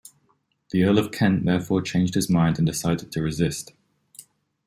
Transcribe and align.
The 0.71 0.83
Earl 0.83 0.97
of 0.97 1.11
Kent 1.11 1.45
therefore 1.45 1.83
changed 1.83 2.15
his 2.15 2.27
mind 2.27 2.57
and 2.57 2.65
decided 2.65 3.11
to 3.11 3.21
resist. 3.21 3.71